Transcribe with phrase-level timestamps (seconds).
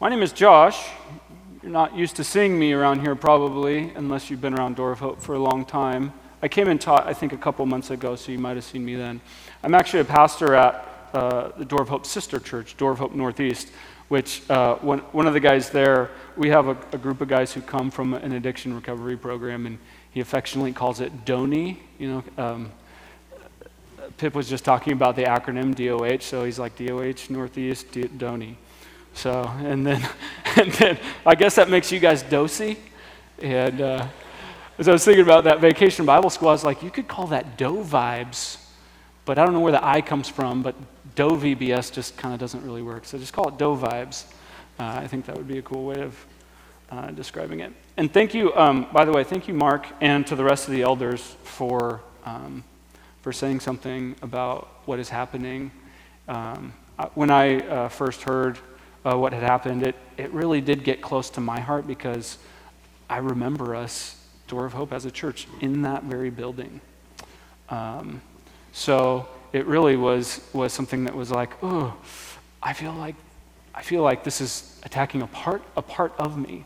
[0.00, 0.88] My name is Josh.
[1.62, 4.98] You're not used to seeing me around here, probably, unless you've been around Door of
[4.98, 6.12] Hope for a long time.
[6.42, 8.84] I came and taught, I think, a couple months ago, so you might have seen
[8.84, 9.20] me then.
[9.62, 13.14] I'm actually a pastor at uh, the Door of Hope sister church, Door of Hope
[13.14, 13.70] Northeast,
[14.08, 17.52] which uh, one, one of the guys there, we have a, a, group of guys
[17.52, 19.78] who come from an addiction recovery program, and
[20.10, 21.78] he affectionately calls it DONY.
[22.00, 22.72] You know, um,
[24.16, 28.56] Pip was just talking about the acronym DOH, so he's like DOH Northeast, D- DONY.
[29.14, 30.06] So, and then,
[30.56, 32.76] and then I guess that makes you guys dosy.
[33.40, 34.06] And uh,
[34.78, 37.28] as I was thinking about that vacation Bible school, I was like, you could call
[37.28, 38.58] that dough vibes,
[39.24, 40.74] but I don't know where the I comes from, but
[41.14, 43.04] dough VBS just kind of doesn't really work.
[43.04, 44.24] So just call it dough vibes.
[44.78, 46.26] Uh, I think that would be a cool way of
[46.90, 47.72] uh, describing it.
[47.96, 50.74] And thank you, um, by the way, thank you, Mark, and to the rest of
[50.74, 52.64] the elders for, um,
[53.22, 55.70] for saying something about what is happening.
[56.26, 56.72] Um,
[57.14, 58.58] when I uh, first heard
[59.04, 62.38] uh, what had happened, it, it really did get close to my heart because
[63.08, 66.80] I remember us, Door of Hope, as a church in that very building.
[67.68, 68.20] Um,
[68.72, 71.96] so it really was, was something that was like, oh,
[72.62, 73.14] I feel like,
[73.74, 76.64] I feel like this is attacking a part, a part of me.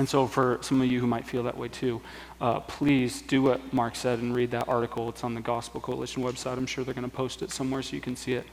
[0.00, 2.00] And so, for some of you who might feel that way too,
[2.40, 5.10] uh, please do what Mark said and read that article.
[5.10, 6.56] It's on the Gospel Coalition website.
[6.56, 8.46] I'm sure they're going to post it somewhere so you can see it.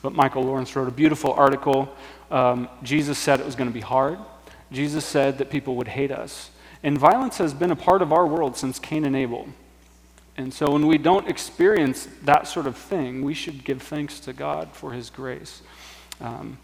[0.00, 1.94] But Michael Lawrence wrote a beautiful article.
[2.30, 4.18] Um, Jesus said it was going to be hard.
[4.72, 6.48] Jesus said that people would hate us.
[6.82, 9.50] And violence has been a part of our world since Cain and Abel.
[10.38, 14.32] And so, when we don't experience that sort of thing, we should give thanks to
[14.32, 15.60] God for his grace.
[16.22, 16.56] Um,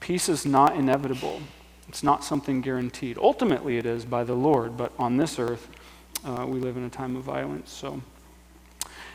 [0.00, 1.40] peace is not inevitable.
[1.88, 3.16] It's not something guaranteed.
[3.18, 5.68] Ultimately, it is by the Lord, but on this earth,
[6.24, 7.70] uh, we live in a time of violence.
[7.70, 8.00] So,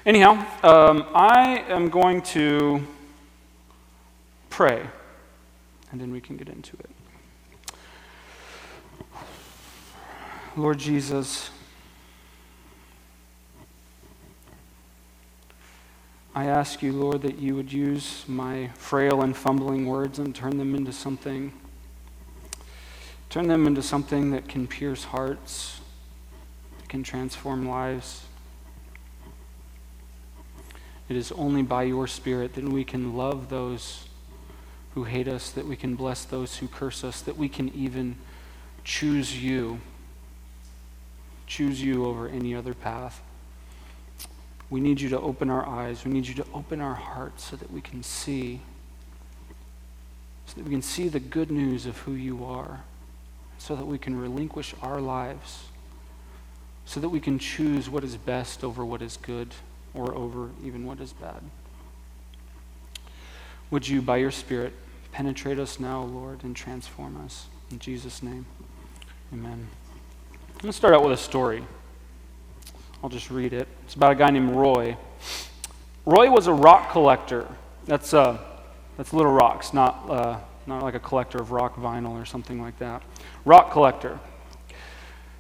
[0.06, 2.82] anyhow, um, I am going to
[4.50, 4.88] pray,
[5.92, 6.90] and then we can get into it.
[10.56, 11.50] Lord Jesus,
[16.34, 20.58] I ask you, Lord, that you would use my frail and fumbling words and turn
[20.58, 21.52] them into something
[23.32, 25.80] Turn them into something that can pierce hearts,
[26.78, 28.26] that can transform lives.
[31.08, 34.10] It is only by your Spirit that we can love those
[34.96, 38.18] who hate us, that we can bless those who curse us, that we can even
[38.84, 39.80] choose you,
[41.48, 43.22] choose you over any other path.
[44.70, 46.04] We need you to open our eyes.
[46.04, 48.60] We need you to open our hearts so that we can see,
[50.48, 52.82] so that we can see the good news of who you are
[53.62, 55.66] so that we can relinquish our lives,
[56.84, 59.50] so that we can choose what is best over what is good
[59.94, 61.44] or over even what is bad.
[63.70, 64.74] Would you, by your Spirit,
[65.12, 67.46] penetrate us now, Lord, and transform us?
[67.70, 68.48] In Jesus' name,
[69.32, 69.68] amen.
[70.64, 71.64] To start out with a story.
[73.04, 73.68] I'll just read it.
[73.84, 74.98] It's about a guy named Roy.
[76.08, 77.48] Roy was a rock collector.
[77.86, 78.40] That's, uh,
[78.98, 80.40] that's little rocks, not, uh,
[80.72, 83.04] not like a collector of rock vinyl or something like that
[83.46, 84.20] rock collector,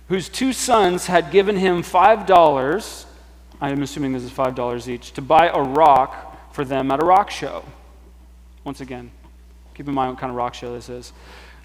[0.07, 3.05] whose two sons had given him $5,
[3.61, 7.29] I'm assuming this is $5 each, to buy a rock for them at a rock
[7.29, 7.63] show.
[8.63, 9.11] Once again,
[9.73, 11.13] keep in mind what kind of rock show this is.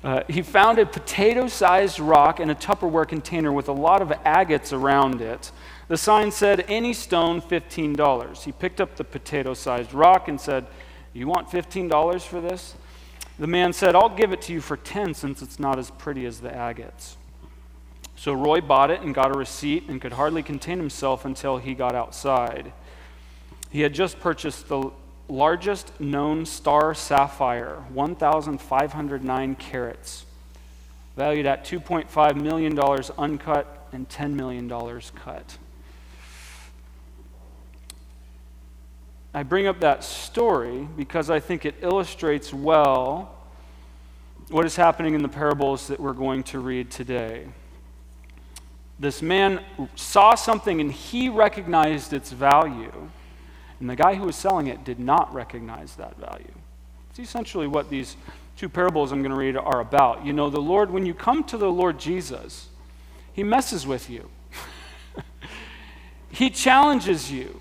[0.04, 4.12] Uh, he found a potato sized rock in a Tupperware container with a lot of
[4.25, 5.50] agates around it.
[5.88, 8.43] The sign said, Any stone, $15.
[8.43, 10.66] He picked up the potato sized rock and said,
[11.12, 12.75] You want $15 for this?
[13.38, 16.24] The man said, I'll give it to you for 10 since it's not as pretty
[16.24, 17.16] as the agates.
[18.16, 21.74] So Roy bought it and got a receipt and could hardly contain himself until he
[21.74, 22.72] got outside.
[23.70, 24.91] He had just purchased the
[25.28, 30.24] largest known star sapphire, 1,509 carats,
[31.14, 32.78] valued at $2.5 million
[33.18, 34.68] uncut and $10 million
[35.14, 35.58] cut.
[39.36, 43.34] I bring up that story because I think it illustrates well
[44.48, 47.47] what is happening in the parables that we're going to read today.
[48.98, 49.62] This man
[49.94, 53.10] saw something and he recognized its value,
[53.78, 56.54] and the guy who was selling it did not recognize that value.
[57.10, 58.16] It's essentially what these
[58.56, 60.24] two parables I'm going to read are about.
[60.24, 62.68] You know, the Lord, when you come to the Lord Jesus,
[63.34, 64.30] he messes with you,
[66.30, 67.60] he challenges you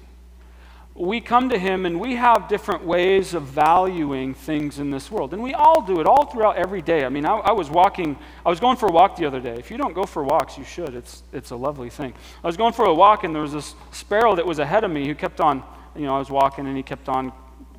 [0.97, 5.33] we come to him and we have different ways of valuing things in this world.
[5.33, 7.03] And we all do it all throughout every day.
[7.03, 9.56] I mean, I, I, was walking, I was going for a walk the other day.
[9.56, 10.95] If you don't go for walks, you should.
[10.95, 12.13] It's, it's a lovely thing.
[12.42, 14.92] I was going for a walk and there was this sparrow that was ahead of
[14.92, 15.63] me who kept on,
[15.97, 17.33] you know, I was walking and he kept on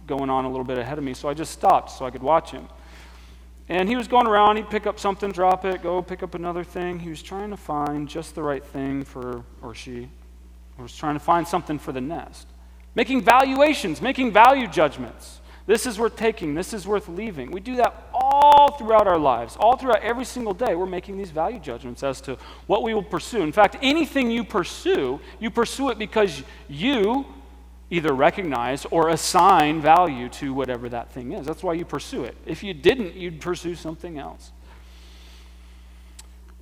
[0.07, 1.15] going on a little bit ahead of me.
[1.15, 2.69] So I just stopped so I could watch him.
[3.71, 6.65] And he was going around, he'd pick up something, drop it, go pick up another
[6.65, 6.99] thing.
[6.99, 10.11] He was trying to find just the right thing for, or she
[10.79, 12.47] was trying to find something for the nest.
[12.97, 15.41] Making valuations, making value judgments.
[15.67, 17.51] This is worth taking, this is worth leaving.
[17.51, 20.75] We do that all throughout our lives, all throughout every single day.
[20.75, 23.43] We're making these value judgments as to what we will pursue.
[23.43, 27.27] In fact, anything you pursue, you pursue it because you
[27.91, 31.47] either recognize or assign value to whatever that thing is.
[31.47, 32.37] That's why you pursue it.
[32.47, 34.53] If you didn't, you'd pursue something else.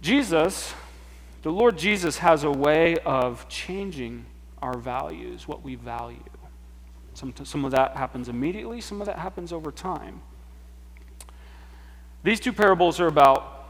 [0.00, 0.74] Jesus,
[1.42, 4.26] the Lord Jesus, has a way of changing
[4.64, 6.24] our values, what we value.
[7.12, 10.22] Some, some of that happens immediately, some of that happens over time.
[12.22, 13.68] These two parables are about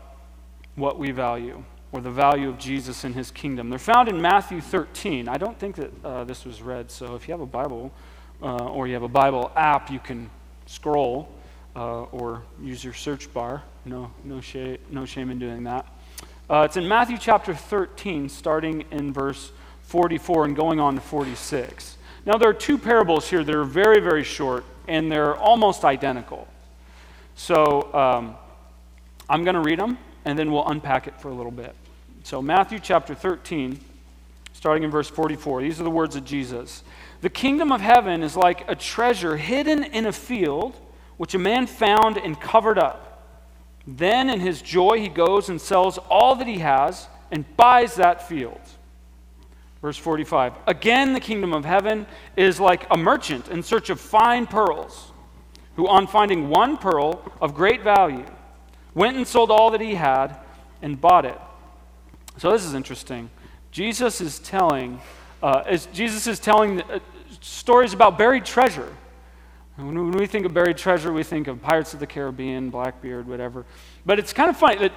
[0.76, 3.70] what we value or the value of Jesus and his kingdom.
[3.70, 5.28] They're found in Matthew 13.
[5.28, 7.92] I don't think that uh, this was read, so if you have a Bible
[8.40, 10.30] uh, or you have a Bible app, you can
[10.66, 11.28] scroll
[11.74, 13.64] uh, or use your search bar.
[13.84, 15.86] No, no, shame, no shame in doing that.
[16.48, 19.50] Uh, it's in Matthew chapter 13, starting in verse
[19.94, 21.98] 44 and going on to 46.
[22.26, 26.48] Now, there are two parables here that are very, very short, and they're almost identical.
[27.36, 28.34] So um,
[29.30, 31.76] I'm going to read them, and then we'll unpack it for a little bit.
[32.24, 33.78] So, Matthew chapter 13,
[34.52, 36.82] starting in verse 44, these are the words of Jesus.
[37.20, 40.74] The kingdom of heaven is like a treasure hidden in a field,
[41.18, 43.22] which a man found and covered up.
[43.86, 48.26] Then, in his joy, he goes and sells all that he has and buys that
[48.28, 48.58] field.
[49.84, 52.06] Verse 45 Again, the kingdom of heaven
[52.38, 55.12] is like a merchant in search of fine pearls,
[55.76, 58.24] who, on finding one pearl of great value,
[58.94, 60.38] went and sold all that he had
[60.80, 61.38] and bought it.
[62.38, 63.28] So this is interesting.
[63.72, 65.02] Jesus is telling,
[65.42, 67.00] uh, as Jesus is telling uh,
[67.42, 68.90] stories about buried treasure.
[69.76, 73.66] When we think of buried treasure, we think of Pirates of the Caribbean, Blackbeard, whatever.
[74.06, 74.92] But it's kind of funny that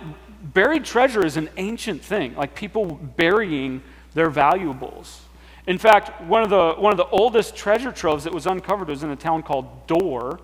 [0.53, 3.83] buried treasure is an ancient thing, like people burying
[4.17, 5.21] their valuables.
[5.65, 9.03] In fact, one of the, one of the oldest treasure troves that was uncovered was
[9.03, 10.39] in a town called Dor.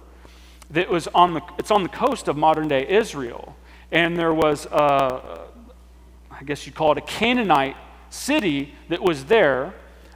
[0.71, 3.55] That was on the, it's on the coast of modern day Israel.
[3.91, 5.43] And there was uh,
[6.43, 7.77] I guess you'd call it a Canaanite
[8.09, 9.73] city that was there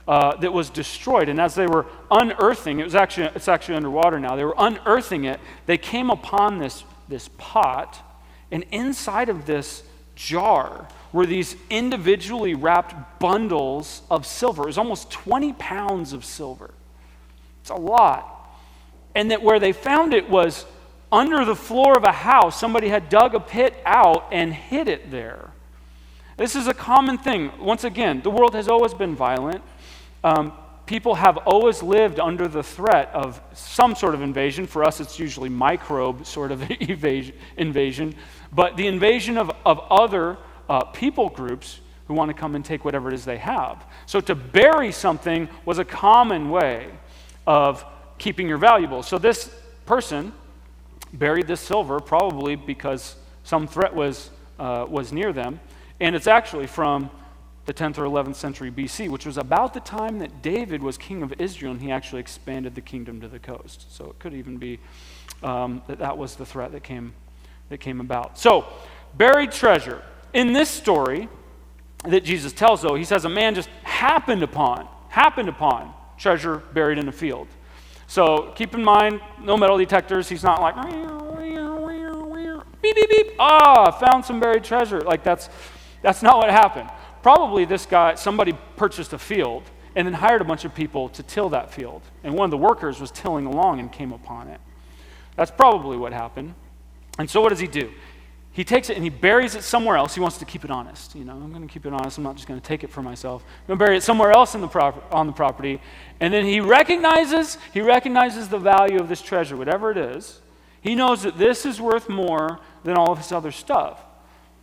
[0.07, 1.30] uh, that was destroyed.
[1.30, 5.25] And as they were unearthing, it was actually, it's actually underwater now, they were unearthing
[5.25, 7.98] it, they came upon this, this pot,
[8.51, 9.83] and inside of this
[10.15, 14.63] jar were these individually wrapped bundles of silver.
[14.63, 16.74] It was almost 20 pounds of silver.
[17.62, 18.33] It's a lot.
[19.15, 20.65] And that where they found it was
[21.12, 22.59] under the floor of a house.
[22.59, 25.51] Somebody had dug a pit out and hid it there.
[26.36, 27.51] This is a common thing.
[27.60, 29.63] Once again, the world has always been violent.
[30.24, 30.53] Um,
[30.86, 34.68] people have always lived under the threat of some sort of invasion.
[34.68, 36.69] For us, it's usually microbe sort of
[37.57, 38.15] invasion.
[38.51, 40.38] But the invasion of, of other
[40.69, 43.86] uh, people groups who want to come and take whatever it is they have.
[44.06, 46.90] So to bury something was a common way
[47.46, 47.86] of
[48.18, 49.08] keeping your valuables.
[49.08, 49.54] So this
[49.86, 50.31] person
[51.14, 54.30] buried this silver probably because some threat was,
[54.60, 55.60] uh, was near them.
[56.00, 57.10] And it's actually from
[57.66, 61.22] the 10th or 11th century BC, which was about the time that David was king
[61.22, 63.94] of Israel and he actually expanded the kingdom to the coast.
[63.94, 64.80] So it could even be
[65.44, 67.13] um, that that was the threat that came,
[67.70, 68.40] that came about.
[68.40, 68.66] So,
[69.18, 70.02] buried treasure.
[70.33, 71.29] In this story
[72.05, 76.98] that Jesus tells, though, he says a man just happened upon, happened upon treasure buried
[76.98, 77.48] in a field.
[78.07, 80.29] So keep in mind, no metal detectors.
[80.29, 80.75] He's not like,
[82.81, 83.36] beep, beep, beep.
[83.39, 85.01] Ah, found some buried treasure.
[85.01, 85.50] Like that's
[86.01, 86.89] that's not what happened.
[87.22, 89.63] Probably this guy, somebody purchased a field
[89.96, 92.01] and then hired a bunch of people to till that field.
[92.24, 94.62] And one of the workers was tilling along and came upon it.
[95.36, 96.53] That's probably what happened.
[97.19, 97.91] And so what does he do?
[98.58, 100.16] He takes it and he buries it somewhere else.
[100.16, 101.14] He wants to keep it honest.
[101.14, 102.18] You know, I'm going to keep it honest.
[102.18, 103.44] I'm not just going to take it for myself.
[103.44, 105.80] I'm going to bury it somewhere else the prop- on the property.
[106.20, 110.42] And then he recognizes, he recognizes the value of this treasure, whatever it is.
[110.82, 114.04] He knows that this is worth more than all of his other stuff.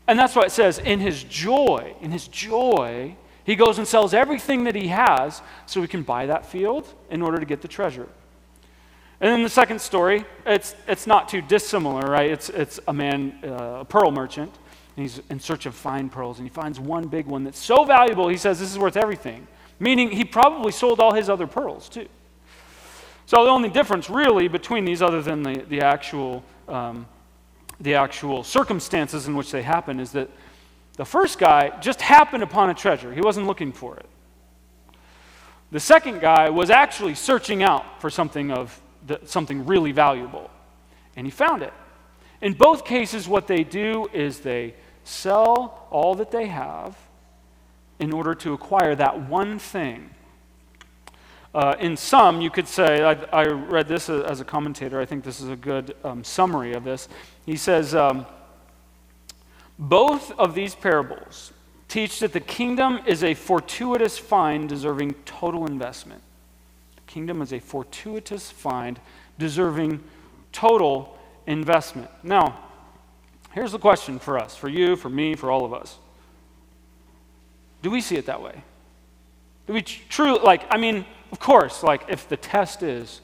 [0.09, 4.13] And that's why it says, in his joy, in his joy, he goes and sells
[4.13, 7.69] everything that he has so he can buy that field in order to get the
[7.69, 8.09] treasure.
[9.21, 12.31] And then the second story, it's, it's not too dissimilar, right?
[12.31, 14.53] It's, it's a man, uh, a pearl merchant,
[14.97, 17.85] and he's in search of fine pearls, and he finds one big one that's so
[17.85, 19.47] valuable, he says, This is worth everything.
[19.79, 22.09] Meaning he probably sold all his other pearls too.
[23.27, 27.07] So the only difference really between these, other than the, the actual um,
[27.81, 30.29] the actual circumstances in which they happen is that
[30.97, 34.07] the first guy just happened upon a treasure, he wasn't looking for it.
[35.73, 40.51] The second guy was actually searching out for something of the, something really valuable,
[41.17, 41.73] and he found it.
[42.41, 46.97] In both cases, what they do is they sell all that they have
[47.99, 50.11] in order to acquire that one thing.
[51.55, 55.23] Uh, in some, you could say, I, I, read this as a commentator, I think
[55.23, 57.09] this is a good um, summary of this.
[57.47, 58.27] He says, um,
[59.79, 61.53] both of these parables
[61.89, 66.23] teach that the kingdom is a fortuitous find deserving total investment.
[67.15, 68.99] Kingdom is a fortuitous find
[69.39, 70.03] deserving
[70.51, 71.17] total
[71.47, 72.11] investment.
[72.25, 72.59] Now,
[73.53, 75.97] here's the question for us, for you, for me, for all of us.
[77.83, 78.65] Do we see it that way?
[79.69, 83.21] Do we truly, like, I mean, of course, like, if the test is,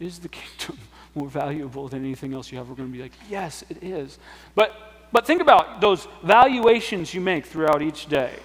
[0.00, 0.78] is the kingdom
[1.14, 4.18] more valuable than anything else you have, we're going to be like, yes, it is.
[4.54, 4.72] But,
[5.12, 8.36] but think about those valuations you make throughout each day.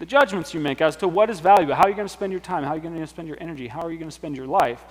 [0.00, 2.32] The judgments you make as to what is valuable, how you're you going to spend
[2.32, 4.14] your time, how you're you going to spend your energy, how are you going to
[4.14, 4.82] spend your life.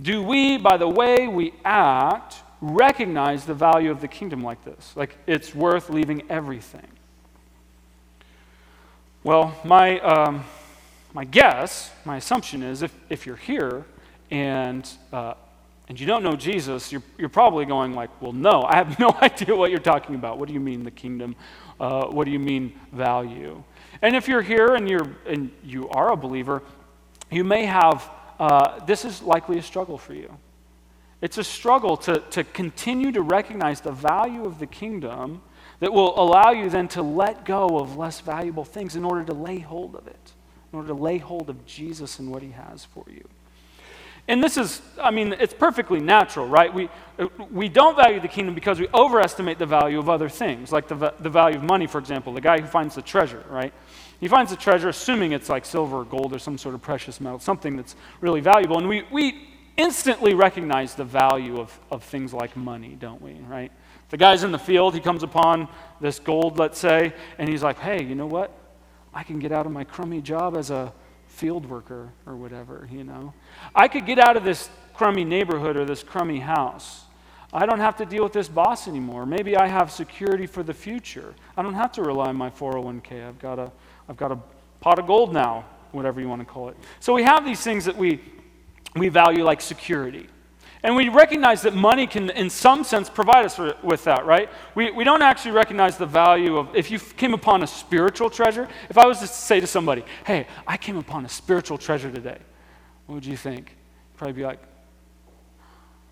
[0.00, 4.96] Do we, by the way we act, recognize the value of the kingdom like this.
[4.96, 6.86] Like it's worth leaving everything.
[9.24, 10.44] Well, my, um,
[11.12, 13.84] my guess, my assumption is if, if you're here
[14.30, 15.34] and, uh,
[15.88, 19.10] and you don't know Jesus, you're, you're probably going like, well, no, I have no
[19.20, 20.38] idea what you're talking about.
[20.38, 21.34] What do you mean the kingdom?
[21.80, 23.62] Uh, what do you mean value?
[24.00, 26.62] And if you're here and, you're, and you are a believer,
[27.30, 28.08] you may have,
[28.38, 30.34] uh, this is likely a struggle for you.
[31.20, 35.42] It's a struggle to, to continue to recognize the value of the kingdom
[35.78, 39.32] that will allow you then to let go of less valuable things in order to
[39.32, 40.32] lay hold of it,
[40.72, 43.28] in order to lay hold of Jesus and what he has for you.
[44.28, 46.72] And this is, I mean, it's perfectly natural, right?
[46.72, 46.88] We,
[47.50, 51.14] we don't value the kingdom because we overestimate the value of other things, like the,
[51.18, 52.32] the value of money, for example.
[52.32, 53.72] The guy who finds the treasure, right?
[54.20, 57.20] He finds the treasure, assuming it's like silver or gold or some sort of precious
[57.20, 58.78] metal, something that's really valuable.
[58.78, 63.72] And we, we instantly recognize the value of, of things like money, don't we, right?
[64.10, 65.68] The guy's in the field, he comes upon
[66.00, 68.52] this gold, let's say, and he's like, hey, you know what?
[69.12, 70.92] I can get out of my crummy job as a
[71.32, 73.32] field worker or whatever, you know?
[73.74, 77.04] I could get out of this crummy neighborhood or this crummy house.
[77.52, 79.26] I don't have to deal with this boss anymore.
[79.26, 81.34] Maybe I have security for the future.
[81.56, 83.26] I don't have to rely on my 401k.
[83.26, 83.72] I've got a,
[84.08, 84.38] I've got a
[84.80, 86.76] pot of gold now, whatever you want to call it.
[87.00, 88.20] So we have these things that we
[88.94, 90.28] we value like security.
[90.84, 94.48] And we recognize that money can, in some sense, provide us with that, right?
[94.74, 98.68] We, we don't actually recognize the value of, if you came upon a spiritual treasure,
[98.90, 102.38] if I was to say to somebody, hey, I came upon a spiritual treasure today,
[103.06, 103.76] what would you think?
[104.16, 104.58] Probably be like,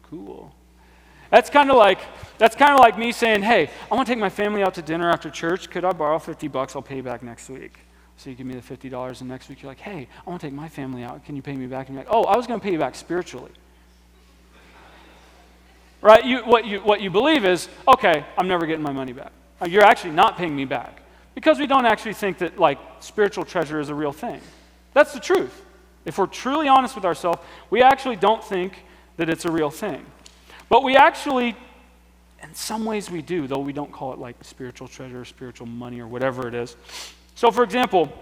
[0.04, 0.54] cool.
[1.30, 1.98] That's kind of like,
[2.38, 4.82] that's kind of like me saying, hey, I want to take my family out to
[4.82, 5.68] dinner after church.
[5.70, 6.76] Could I borrow 50 bucks?
[6.76, 7.78] I'll pay you back next week.
[8.16, 10.46] So you give me the $50, and next week you're like, hey, I want to
[10.46, 11.24] take my family out.
[11.24, 11.88] Can you pay me back?
[11.88, 13.50] And you're like, oh, I was going to pay you back spiritually.
[16.02, 16.24] Right?
[16.24, 19.32] You, what, you, what you believe is, okay, I'm never getting my money back.
[19.60, 21.02] Uh, you're actually not paying me back.
[21.34, 24.40] Because we don't actually think that, like, spiritual treasure is a real thing.
[24.94, 25.64] That's the truth.
[26.04, 28.84] If we're truly honest with ourselves, we actually don't think
[29.16, 30.04] that it's a real thing.
[30.68, 31.54] But we actually,
[32.42, 36.00] in some ways, we do, though we don't call it like spiritual treasure, spiritual money,
[36.00, 36.76] or whatever it is.
[37.34, 38.12] So, for example,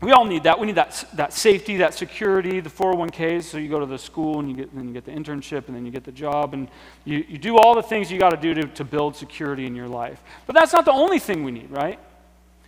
[0.00, 0.60] we all need that.
[0.60, 3.42] We need that, that safety, that security, the 401ks.
[3.44, 5.74] So you go to the school and you get, then you get the internship and
[5.74, 6.68] then you get the job and
[7.04, 9.74] you, you do all the things you got to do to, to build security in
[9.74, 10.22] your life.
[10.46, 11.98] But that's not the only thing we need, right?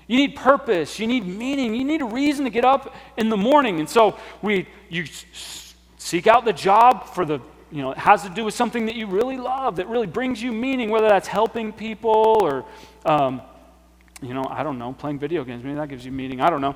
[0.08, 0.98] You need purpose.
[0.98, 1.72] You need meaning.
[1.72, 3.78] You need a reason to get up in the morning.
[3.78, 5.06] And so we, you
[5.98, 7.38] seek out the job for the,
[7.70, 10.42] you know, it has to do with something that you really love, that really brings
[10.42, 12.64] you meaning, whether that's helping people or,
[13.04, 13.40] um,
[14.20, 15.62] you know, I don't know, playing video games.
[15.62, 16.40] Maybe that gives you meaning.
[16.40, 16.74] I don't know.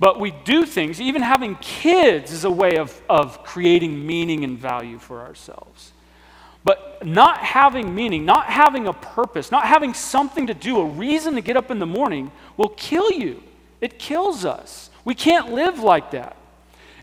[0.00, 4.56] But we do things, even having kids is a way of, of creating meaning and
[4.56, 5.92] value for ourselves.
[6.62, 11.34] But not having meaning, not having a purpose, not having something to do, a reason
[11.34, 13.42] to get up in the morning, will kill you.
[13.80, 14.90] It kills us.
[15.04, 16.36] We can't live like that.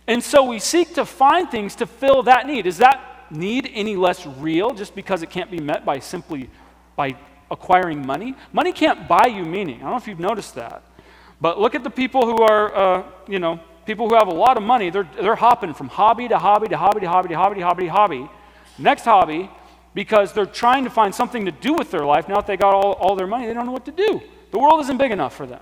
[0.07, 2.67] And so we seek to find things to fill that need.
[2.67, 6.49] Is that need any less real just because it can't be met by simply
[6.95, 7.15] by
[7.49, 8.35] acquiring money.
[8.53, 9.77] Money can't buy you meaning.
[9.77, 10.83] I don't know if you've noticed that.
[11.41, 14.57] But look at the people who are, uh, you know, people who have a lot
[14.57, 14.89] of money.
[14.89, 17.85] They're, they're hopping from hobby to hobby to hobby to hobby to hobby to hobby
[17.85, 18.29] to hobby.
[18.77, 19.49] Next hobby,
[19.93, 22.27] because they're trying to find something to do with their life.
[22.27, 24.21] Now that they got all, all their money, they don't know what to do.
[24.51, 25.61] The world isn't big enough for them.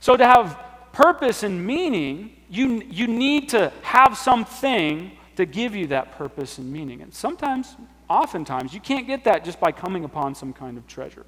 [0.00, 0.58] So to have
[0.92, 6.70] purpose and meaning, you, you need to have something to give you that purpose and
[6.70, 7.00] meaning.
[7.00, 7.76] And sometimes
[8.08, 11.24] oftentimes, you can't get that just by coming upon some kind of treasure.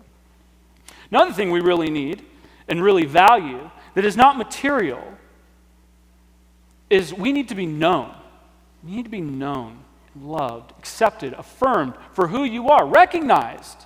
[1.11, 2.25] Another thing we really need
[2.69, 5.03] and really value that is not material
[6.91, 8.15] is we need to be known.
[8.85, 9.79] We need to be known,
[10.21, 13.85] loved, accepted, affirmed for who you are, recognized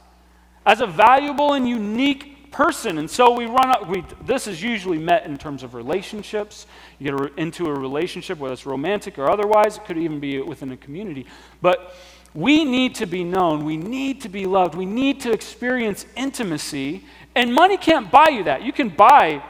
[0.64, 2.98] as a valuable and unique person.
[2.98, 6.66] And so we run up, we, this is usually met in terms of relationships.
[6.98, 10.72] You get into a relationship, whether it's romantic or otherwise, it could even be within
[10.72, 11.26] a community.
[11.60, 11.94] But
[12.34, 17.04] we need to be known, we need to be loved, we need to experience intimacy,
[17.36, 18.62] and money can't buy you that.
[18.62, 19.42] You can buy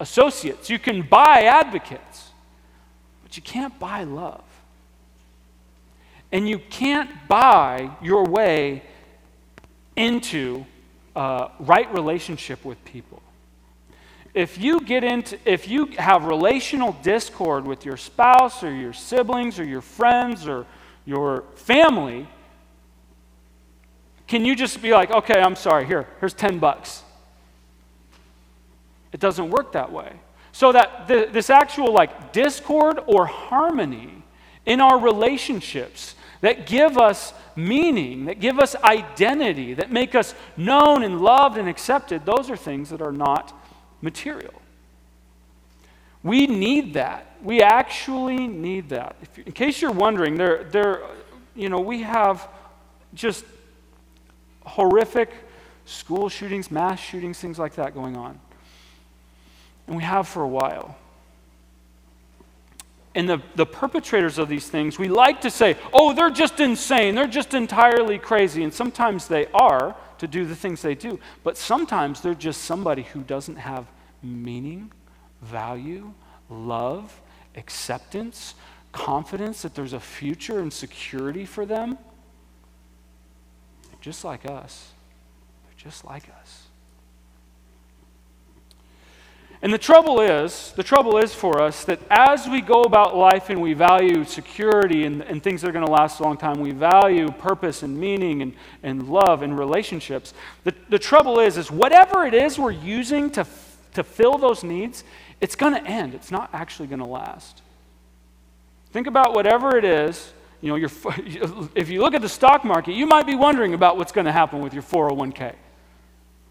[0.00, 2.30] associates, you can buy advocates,
[3.22, 4.42] but you can't buy love.
[6.32, 8.82] And you can't buy your way
[9.94, 10.66] into
[11.14, 13.22] a right relationship with people.
[14.34, 19.60] If you get into, if you have relational discord with your spouse or your siblings
[19.60, 20.66] or your friends or
[21.04, 22.26] your family,
[24.26, 27.02] can you just be like, okay, I'm sorry, here, here's 10 bucks?
[29.12, 30.12] It doesn't work that way.
[30.52, 34.22] So that the, this actual like discord or harmony
[34.66, 41.02] in our relationships that give us meaning, that give us identity, that make us known
[41.02, 43.52] and loved and accepted, those are things that are not
[44.00, 44.54] material.
[46.22, 47.36] We need that.
[47.42, 49.16] We actually need that.
[49.22, 51.02] If, in case you're wondering, there, there,
[51.54, 52.48] you know, we have
[53.14, 53.44] just
[54.64, 55.30] horrific
[55.84, 58.40] school shootings, mass shootings, things like that going on.
[59.86, 60.96] And we have for a while.
[63.14, 67.14] And the, the perpetrators of these things, we like to say, oh, they're just insane.
[67.14, 68.64] They're just entirely crazy.
[68.64, 71.18] And sometimes they are to do the things they do.
[71.44, 73.86] But sometimes they're just somebody who doesn't have
[74.22, 74.92] meaning,
[75.42, 76.14] value,
[76.48, 77.20] love,
[77.56, 78.54] acceptance,
[78.92, 81.98] confidence that there's a future and security for them.
[83.90, 84.92] They're Just like us.
[85.64, 86.66] They're just like us.
[89.62, 93.48] And the trouble is, the trouble is for us that as we go about life
[93.48, 96.58] and we value security and, and things that are going to last a long time,
[96.58, 100.34] we value purpose and meaning and, and love and relationships.
[100.64, 103.46] The, the trouble is, is whatever it is we're using to,
[103.94, 105.04] to fill those needs,
[105.40, 106.14] it's going to end.
[106.14, 107.62] It's not actually going to last.
[108.90, 110.32] Think about whatever it is.
[110.60, 110.88] You know,
[111.76, 114.32] if you look at the stock market, you might be wondering about what's going to
[114.32, 115.54] happen with your 401k.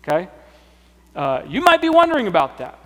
[0.02, 0.30] Okay?
[1.14, 2.78] Uh, you might be wondering about that.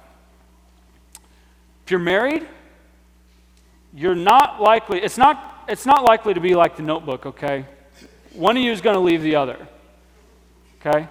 [1.85, 2.47] If you're married,
[3.93, 7.65] you're not likely, it's not, it's not likely to be like the notebook, okay?
[8.33, 9.67] One of you is going to leave the other,
[10.81, 11.07] okay?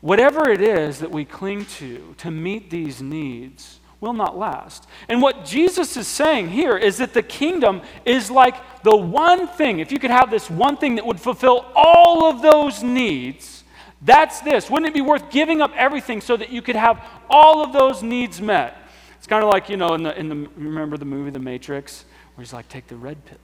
[0.00, 4.86] Whatever it is that we cling to to meet these needs will not last.
[5.08, 9.80] And what Jesus is saying here is that the kingdom is like the one thing,
[9.80, 13.57] if you could have this one thing that would fulfill all of those needs
[14.02, 14.70] that's this.
[14.70, 18.02] Wouldn't it be worth giving up everything so that you could have all of those
[18.02, 18.76] needs met?
[19.16, 22.04] It's kind of like, you know, in the, in the, remember the movie The Matrix,
[22.34, 23.38] where he's like, take the red pill.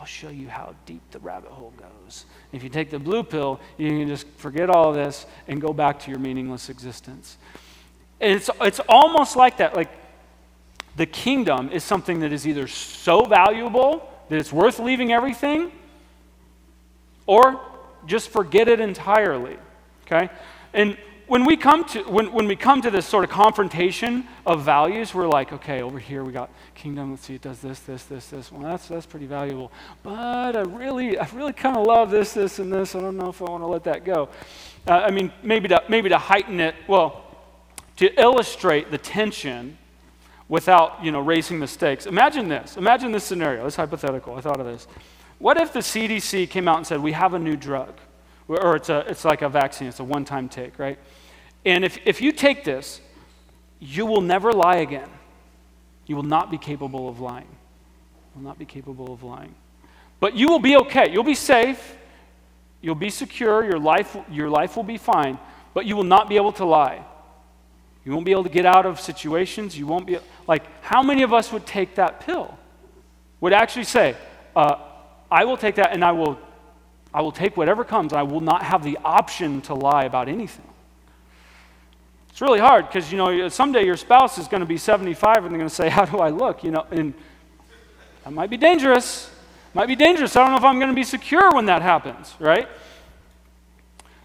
[0.00, 2.24] I'll show you how deep the rabbit hole goes.
[2.52, 5.74] If you take the blue pill, you can just forget all of this and go
[5.74, 7.36] back to your meaningless existence.
[8.18, 9.76] And it's, it's almost like that.
[9.76, 9.90] Like
[10.96, 15.70] the kingdom is something that is either so valuable that it's worth leaving everything,
[17.26, 17.60] or
[18.06, 19.58] just forget it entirely.
[20.10, 20.30] Okay?
[20.72, 20.96] And
[21.30, 25.14] when we come to when, when we come to this sort of confrontation of values,
[25.14, 27.12] we're like, okay, over here we got kingdom.
[27.12, 28.50] Let's see, it does this, this, this, this.
[28.50, 29.70] Well, that's that's pretty valuable.
[30.02, 32.96] But I really, I really kind of love this, this, and this.
[32.96, 34.28] I don't know if I want to let that go.
[34.88, 36.74] Uh, I mean, maybe to maybe to heighten it.
[36.88, 37.24] Well,
[37.98, 39.78] to illustrate the tension
[40.48, 42.06] without you know raising the stakes.
[42.06, 42.76] Imagine this.
[42.76, 43.62] Imagine this scenario.
[43.62, 44.34] This hypothetical.
[44.34, 44.88] I thought of this.
[45.38, 47.94] What if the CDC came out and said we have a new drug?
[48.58, 50.98] Or it's, a, it's like a vaccine, it's a one time take, right?
[51.64, 53.00] And if, if you take this,
[53.78, 55.08] you will never lie again.
[56.06, 57.46] You will not be capable of lying.
[57.46, 59.54] You will not be capable of lying.
[60.18, 61.10] But you will be okay.
[61.10, 61.96] You'll be safe.
[62.80, 63.64] You'll be secure.
[63.64, 65.38] Your life, your life will be fine.
[65.72, 67.04] But you will not be able to lie.
[68.04, 69.78] You won't be able to get out of situations.
[69.78, 72.58] You won't be, like, how many of us would take that pill?
[73.40, 74.16] Would actually say,
[74.56, 74.76] uh,
[75.30, 76.38] I will take that and I will
[77.12, 78.12] I will take whatever comes.
[78.12, 80.66] I will not have the option to lie about anything.
[82.28, 85.46] It's really hard because, you know, someday your spouse is going to be 75 and
[85.46, 86.62] they're going to say, How do I look?
[86.62, 87.12] You know, and
[88.24, 89.30] that might be dangerous.
[89.74, 90.34] Might be dangerous.
[90.36, 92.68] I don't know if I'm going to be secure when that happens, right?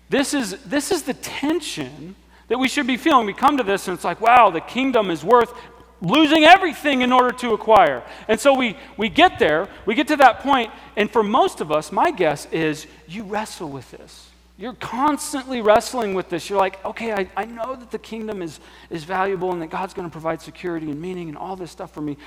[0.09, 2.15] This is, this is the tension
[2.47, 3.25] that we should be feeling.
[3.25, 5.53] We come to this and it's like, wow, the kingdom is worth
[6.01, 8.03] losing everything in order to acquire.
[8.27, 11.71] And so we, we get there, we get to that point, and for most of
[11.71, 14.29] us, my guess is you wrestle with this.
[14.57, 16.49] You're constantly wrestling with this.
[16.49, 19.93] You're like, okay, I, I know that the kingdom is, is valuable and that God's
[19.93, 22.17] going to provide security and meaning and all this stuff for me,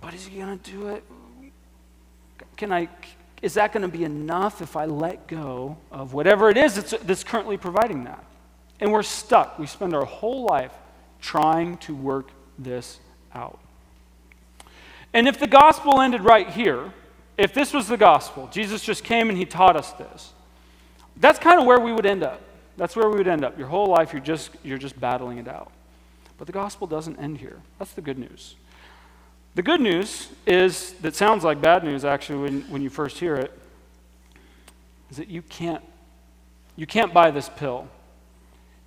[0.00, 1.04] but is he going to do it?
[2.56, 2.88] Can I,
[3.42, 6.90] is that going to be enough if I let go of whatever it is that's,
[7.04, 8.24] that's currently providing that?
[8.80, 9.58] And we're stuck.
[9.58, 10.72] We spend our whole life
[11.20, 12.30] trying to work
[12.62, 13.00] this
[13.34, 13.58] out.
[15.12, 16.92] And if the gospel ended right here,
[17.36, 20.32] if this was the gospel, Jesus just came and he taught us this,
[21.16, 22.40] that's kind of where we would end up.
[22.76, 23.58] That's where we would end up.
[23.58, 25.70] Your whole life, you're just, you're just battling it out.
[26.38, 27.60] But the gospel doesn't end here.
[27.78, 28.56] That's the good news.
[29.54, 33.34] The good news is, that sounds like bad news actually when, when you first hear
[33.36, 33.52] it,
[35.10, 35.82] is that you can't,
[36.76, 37.88] you can't buy this pill.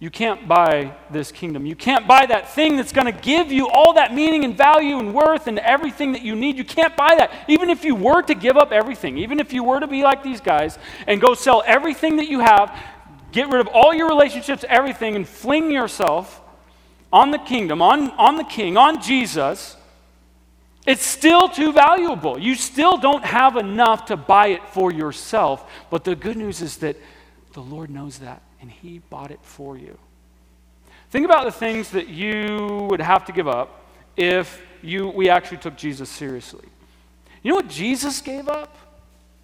[0.03, 1.65] You can't buy this kingdom.
[1.65, 4.99] You can't buy that thing that's going to give you all that meaning and value
[4.99, 6.57] and worth and everything that you need.
[6.57, 7.31] You can't buy that.
[7.47, 10.21] Even if you were to give up everything, even if you were to be like
[10.21, 12.77] these guys and go sell everything that you have,
[13.31, 16.41] get rid of all your relationships, everything, and fling yourself
[17.13, 19.77] on the kingdom, on, on the king, on Jesus
[20.85, 22.37] it's still too valuable.
[22.37, 25.71] You still don't have enough to buy it for yourself.
[25.89, 26.97] But the good news is that
[27.53, 29.97] the Lord knows that, and He bought it for you.
[31.11, 35.57] Think about the things that you would have to give up if you, we actually
[35.57, 36.65] took Jesus seriously.
[37.43, 38.75] You know what Jesus gave up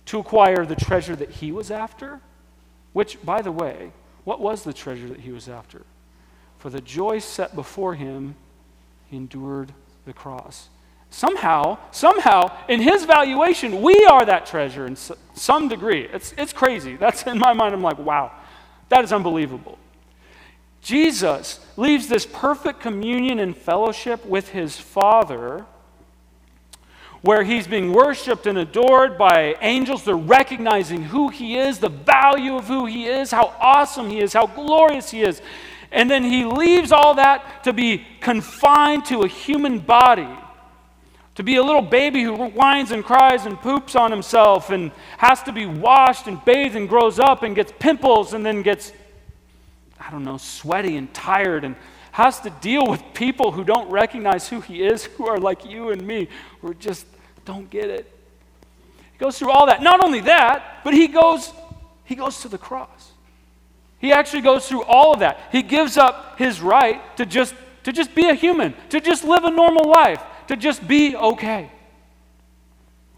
[0.06, 2.22] to acquire the treasure that He was after?
[2.94, 3.92] Which, by the way,
[4.24, 5.82] what was the treasure that He was after?
[6.58, 8.36] For the joy set before Him,
[9.10, 9.74] He endured
[10.06, 10.70] the cross.
[11.10, 16.08] Somehow, somehow, in his valuation, we are that treasure in some degree.
[16.14, 16.96] It's, it's crazy.
[16.96, 18.32] That's in my mind, I'm like, wow,
[18.90, 19.78] that is unbelievable.
[20.82, 25.66] Jesus leaves this perfect communion and fellowship with his Father,
[27.22, 30.06] where he's being worshiped and adored by angels.
[30.06, 34.34] They're recognizing who he is, the value of who he is, how awesome he is,
[34.34, 35.42] how glorious he is.
[35.92, 40.30] And then he leaves all that to be confined to a human body
[41.40, 45.42] to be a little baby who whines and cries and poops on himself and has
[45.42, 48.92] to be washed and bathed and grows up and gets pimples and then gets,
[49.98, 51.78] I don't know, sweaty and tired and
[52.12, 55.92] has to deal with people who don't recognize who he is, who are like you
[55.92, 56.28] and me,
[56.60, 57.06] who just
[57.46, 58.12] don't get it.
[59.14, 59.82] He goes through all that.
[59.82, 61.54] Not only that, but he goes,
[62.04, 63.14] he goes to the cross.
[64.00, 65.40] He actually goes through all of that.
[65.54, 69.46] He gives up his right to just, to just be a human, to just live
[69.46, 71.72] a normal life to just be okay.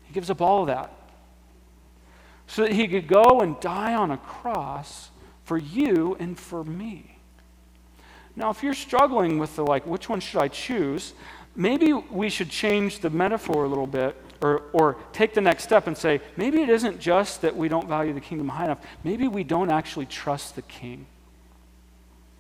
[0.03, 0.93] He gives up all of that
[2.45, 5.09] so that he could go and die on a cross
[5.45, 7.17] for you and for me.
[8.35, 11.13] Now, if you're struggling with the like, which one should I choose?
[11.55, 15.87] Maybe we should change the metaphor a little bit or, or take the next step
[15.87, 18.81] and say, maybe it isn't just that we don't value the kingdom high enough.
[19.05, 21.05] Maybe we don't actually trust the king.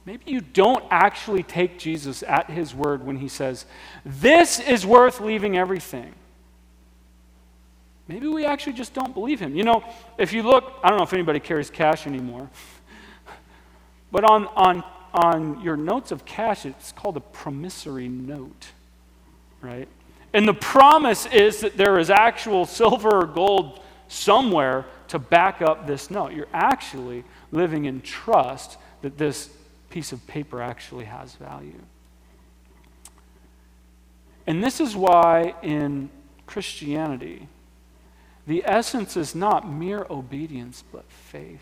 [0.05, 3.65] Maybe you don't actually take Jesus at his word when he says,
[4.05, 6.13] This is worth leaving everything.
[8.07, 9.55] Maybe we actually just don't believe him.
[9.55, 9.83] You know,
[10.17, 12.49] if you look, I don't know if anybody carries cash anymore,
[14.11, 14.83] but on, on,
[15.13, 18.67] on your notes of cash, it's called a promissory note,
[19.61, 19.87] right?
[20.33, 25.87] And the promise is that there is actual silver or gold somewhere to back up
[25.87, 26.33] this note.
[26.33, 29.49] You're actually living in trust that this
[29.91, 31.81] piece of paper actually has value.
[34.47, 36.09] And this is why in
[36.47, 37.47] Christianity,
[38.47, 41.61] the essence is not mere obedience, but faith.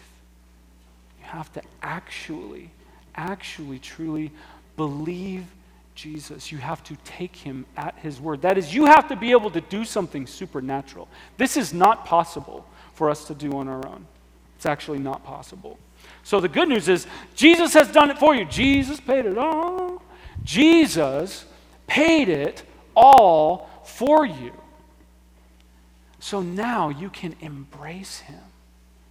[1.19, 2.71] You have to actually,
[3.15, 4.31] actually, truly
[4.77, 5.45] believe
[5.93, 6.51] Jesus.
[6.51, 8.41] You have to take him at his word.
[8.43, 11.09] That is, you have to be able to do something supernatural.
[11.37, 14.05] This is not possible for us to do on our own.
[14.55, 15.77] It's actually not possible.
[16.23, 18.45] So the good news is Jesus has done it for you.
[18.45, 20.01] Jesus paid it all.
[20.43, 21.45] Jesus
[21.87, 22.63] paid it
[22.95, 24.53] all for you.
[26.19, 28.41] So now you can embrace him.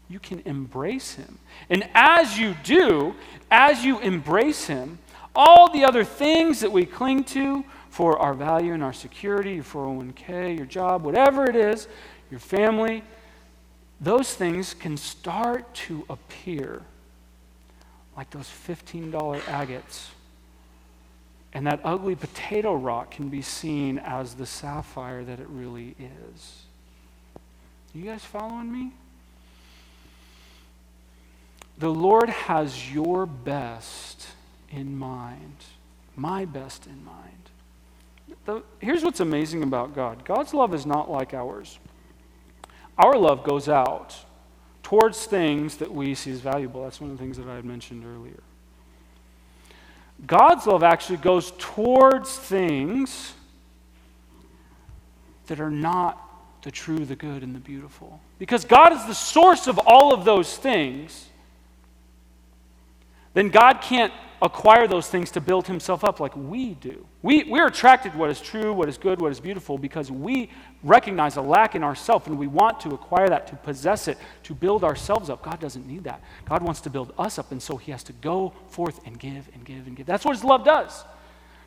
[0.08, 1.38] You can embrace him.
[1.68, 3.14] And as you do,
[3.50, 4.98] as you embrace him,
[5.34, 9.64] all the other things that we cling to for our value and our security, your
[9.64, 11.88] 401k, your job, whatever it is,
[12.30, 13.02] your family,
[14.00, 16.82] those things can start to appear
[18.16, 20.10] like those $15 agates.
[21.54, 26.62] And that ugly potato rock can be seen as the sapphire that it really is.
[27.94, 28.92] You guys following me?
[31.78, 34.26] The Lord has your best
[34.70, 35.56] in mind,
[36.16, 38.38] my best in mind.
[38.44, 41.78] The, here's what's amazing about God God's love is not like ours.
[42.98, 44.16] Our love goes out
[44.82, 46.82] towards things that we see as valuable.
[46.82, 48.42] That's one of the things that I had mentioned earlier.
[50.26, 53.34] God's love actually goes towards things
[55.46, 56.24] that are not
[56.62, 58.20] the true, the good, and the beautiful.
[58.38, 61.28] Because God is the source of all of those things,
[63.34, 67.04] then God can't acquire those things to build himself up like we do.
[67.22, 70.50] We, we're attracted to what is true, what is good, what is beautiful, because we
[70.84, 74.54] recognize a lack in ourselves and we want to acquire that, to possess it, to
[74.54, 75.42] build ourselves up.
[75.42, 76.22] God doesn't need that.
[76.44, 79.48] God wants to build us up, and so he has to go forth and give
[79.54, 80.06] and give and give.
[80.06, 81.04] That's what his love does.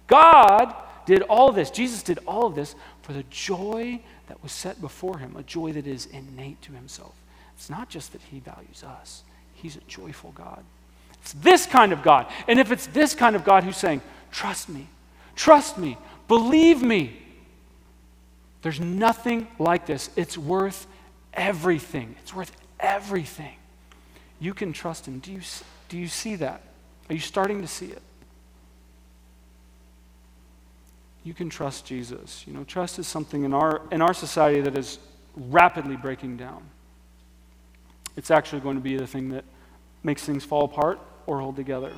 [0.08, 0.74] God
[1.06, 4.80] did all of this, Jesus did all of this for the joy that was set
[4.80, 7.14] before him, a joy that is innate to himself.
[7.56, 10.64] It's not just that he values us, he's a joyful God.
[11.22, 12.28] It's this kind of God.
[12.48, 14.88] And if it's this kind of God who's saying, trust me,
[15.36, 17.18] trust me, believe me,
[18.62, 20.10] there's nothing like this.
[20.16, 20.88] It's worth
[21.34, 22.16] everything.
[22.22, 23.54] It's worth everything.
[24.40, 25.20] You can trust him.
[25.20, 25.42] Do you,
[25.90, 26.62] do you see that?
[27.10, 28.02] Are you starting to see it?
[31.24, 32.44] You can trust Jesus.
[32.48, 34.98] You know, trust is something in our, in our society that is
[35.36, 36.64] rapidly breaking down.
[38.18, 39.46] It's actually going to be the thing that
[40.04, 41.94] makes things fall apart or hold together.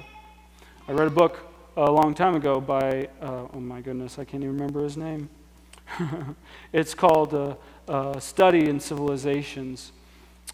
[0.87, 1.39] I read a book
[1.77, 5.29] a long time ago by, uh, oh my goodness, I can't even remember his name.
[6.73, 7.55] it's called uh,
[7.87, 9.91] uh, Study in Civilizations.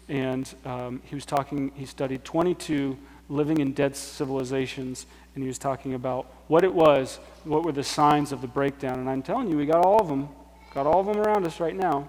[0.08, 2.96] And um, he was talking, he studied 22
[3.28, 7.84] living and dead civilizations, and he was talking about what it was, what were the
[7.84, 8.98] signs of the breakdown.
[8.98, 10.28] And I'm telling you, we got all of them,
[10.74, 12.08] got all of them around us right now.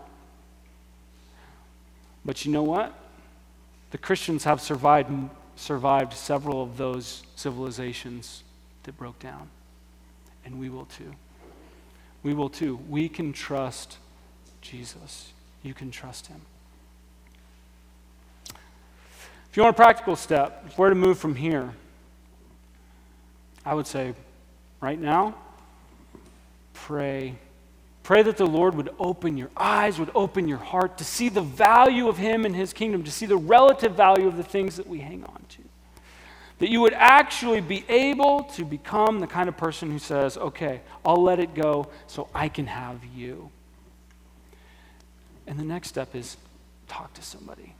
[2.26, 2.93] But you know what?
[3.91, 5.12] The Christians have survived
[5.62, 8.43] survived several of those civilizations
[8.84, 9.47] that broke down.
[10.43, 11.13] And we will too.
[12.24, 12.80] We will too.
[12.89, 13.97] We can trust
[14.62, 15.34] Jesus.
[15.62, 16.41] You can trust him.
[18.50, 21.74] If you want a practical step, where to move from here,
[23.63, 24.15] I would say
[24.80, 25.36] right now,
[26.74, 27.36] pray
[28.04, 31.42] Pray that the Lord would open your eyes, would open your heart to see the
[31.42, 34.88] value of Him and His kingdom, to see the relative value of the things that
[34.88, 35.62] we hang on to.
[36.60, 40.82] That you would actually be able to become the kind of person who says, okay,
[41.06, 43.50] I'll let it go so I can have you.
[45.48, 46.38] And the next step is
[46.88, 47.74] talk to somebody.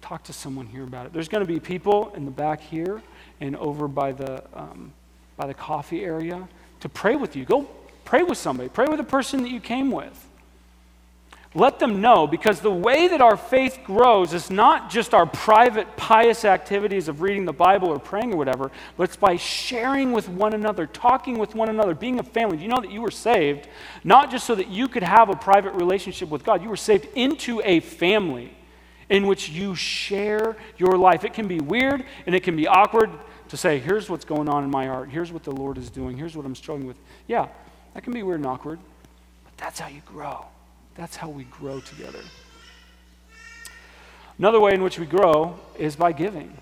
[0.00, 1.12] Talk to someone here about it.
[1.12, 3.02] There's going to be people in the back here
[3.40, 4.92] and over by the, um,
[5.36, 6.48] by the coffee area
[6.80, 7.44] to pray with you.
[7.44, 7.68] Go
[8.08, 10.26] Pray with somebody, pray with a person that you came with.
[11.54, 15.94] Let them know because the way that our faith grows is not just our private
[15.98, 20.26] pious activities of reading the Bible or praying or whatever, but it's by sharing with
[20.26, 22.56] one another, talking with one another, being a family.
[22.56, 23.68] You know that you were saved
[24.04, 26.62] not just so that you could have a private relationship with God?
[26.62, 28.56] You were saved into a family
[29.10, 31.24] in which you share your life.
[31.24, 33.10] It can be weird and it can be awkward
[33.48, 36.16] to say, here's what's going on in my heart, here's what the Lord is doing,
[36.16, 36.98] here's what I'm struggling with.
[37.26, 37.48] Yeah,
[37.98, 38.78] that can be weird and awkward,
[39.42, 40.44] but that's how you grow.
[40.94, 42.20] That's how we grow together.
[44.38, 46.56] Another way in which we grow is by giving.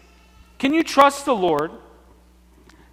[0.58, 1.72] Can you trust the Lord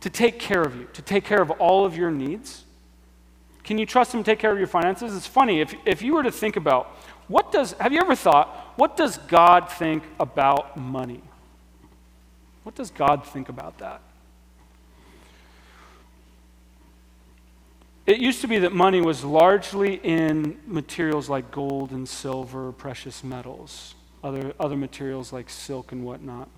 [0.02, 2.66] to take care of you, to take care of all of your needs?
[3.64, 5.16] Can you trust Him to take care of your finances?
[5.16, 6.88] It's funny, if, if you were to think about
[7.30, 11.22] what does, have you ever thought, what does God think about money?
[12.64, 14.02] What does God think about that?
[18.06, 23.24] It used to be that money was largely in materials like gold and silver, precious
[23.24, 26.50] metals, other, other materials like silk and whatnot.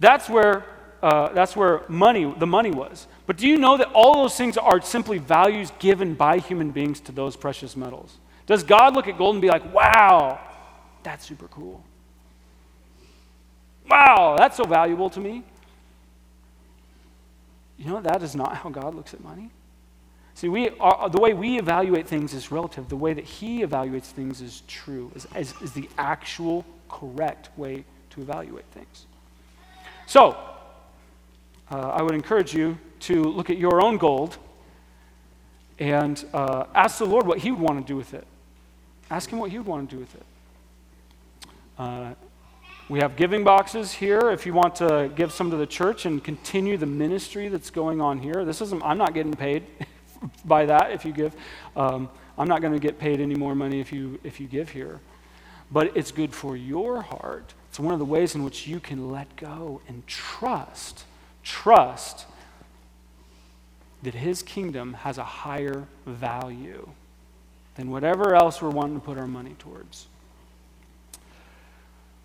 [0.00, 0.64] That's where,
[1.02, 3.06] uh, that's where money, the money was.
[3.26, 7.00] But do you know that all those things are simply values given by human beings
[7.00, 8.16] to those precious metals?
[8.46, 10.40] Does God look at gold and be like, wow,
[11.02, 11.84] that's super cool?
[13.90, 15.44] Wow, that's so valuable to me.
[17.76, 19.50] You know, that is not how God looks at money.
[20.36, 22.90] See, we are, the way we evaluate things is relative.
[22.90, 27.84] The way that he evaluates things is true, is, is, is the actual correct way
[28.10, 29.06] to evaluate things.
[30.06, 30.36] So,
[31.70, 34.36] uh, I would encourage you to look at your own gold
[35.78, 38.26] and uh, ask the Lord what he would want to do with it.
[39.10, 40.26] Ask him what he would want to do with it.
[41.78, 42.12] Uh,
[42.90, 46.22] we have giving boxes here if you want to give some to the church and
[46.22, 48.44] continue the ministry that's going on here.
[48.44, 49.64] This isn't, I'm not getting paid.
[50.44, 51.34] by that if you give.
[51.76, 54.70] Um, I'm not going to get paid any more money if you, if you give
[54.70, 55.00] here.
[55.70, 57.54] But it's good for your heart.
[57.68, 61.04] It's one of the ways in which you can let go and trust,
[61.42, 62.26] trust
[64.02, 66.88] that His kingdom has a higher value
[67.74, 70.06] than whatever else we're wanting to put our money towards.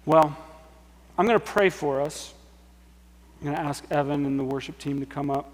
[0.05, 0.35] Well,
[1.17, 2.33] I'm going to pray for us.
[3.39, 5.49] I'm going to ask Evan and the worship team to come up.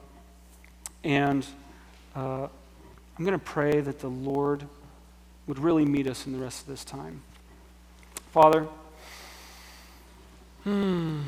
[1.03, 1.45] And
[2.17, 2.47] uh,
[3.17, 4.63] I'm going to pray that the Lord
[5.47, 7.21] would really meet us in the rest of this time.
[8.31, 8.67] Father,
[10.63, 11.21] hmm.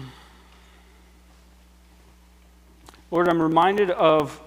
[3.12, 4.40] Lord, I'm reminded of,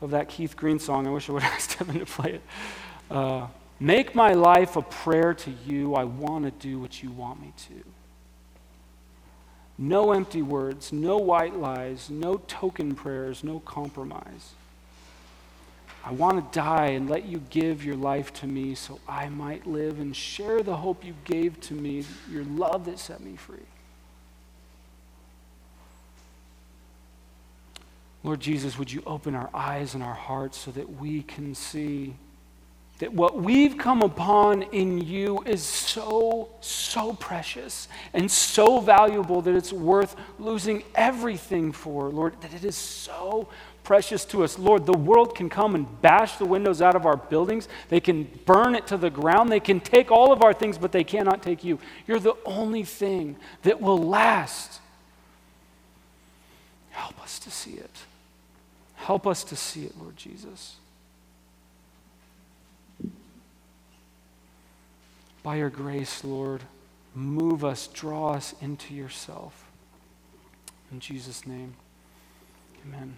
[0.00, 1.06] of that Keith Green song.
[1.06, 2.42] I wish I would have asked Evan to play it.
[3.10, 3.46] Uh,
[3.80, 5.94] Make my life a prayer to you.
[5.94, 7.93] I want to do what you want me to.
[9.76, 14.52] No empty words, no white lies, no token prayers, no compromise.
[16.04, 19.66] I want to die and let you give your life to me so I might
[19.66, 23.58] live and share the hope you gave to me, your love that set me free.
[28.22, 32.14] Lord Jesus, would you open our eyes and our hearts so that we can see
[32.98, 39.54] that what we've come upon in you is so, so precious and so valuable that
[39.54, 43.48] it's worth losing everything for, Lord, that it is so
[43.82, 44.58] precious to us.
[44.58, 48.28] Lord, the world can come and bash the windows out of our buildings, they can
[48.46, 51.42] burn it to the ground, they can take all of our things, but they cannot
[51.42, 51.80] take you.
[52.06, 54.80] You're the only thing that will last.
[56.90, 57.90] Help us to see it.
[58.94, 60.76] Help us to see it, Lord Jesus.
[65.44, 66.62] By your grace, Lord,
[67.14, 69.70] move us, draw us into yourself.
[70.90, 71.74] In Jesus' name,
[72.84, 73.16] amen.